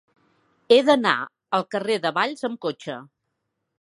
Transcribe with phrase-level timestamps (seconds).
[0.73, 1.13] He d'anar
[1.57, 2.97] al carrer de Valls amb cotxe.